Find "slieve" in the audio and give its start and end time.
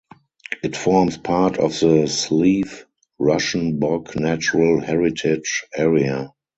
2.07-2.85